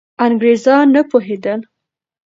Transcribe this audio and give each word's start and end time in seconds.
انګریزان 0.25 0.85
نه 0.95 1.01
پوهېدل. 1.09 1.59